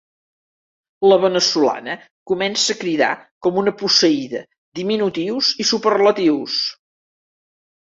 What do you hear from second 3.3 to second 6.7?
com una posseïda diminutius i superlatius.